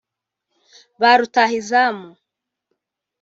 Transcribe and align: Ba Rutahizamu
Ba 0.99 1.11
Rutahizamu 1.19 2.09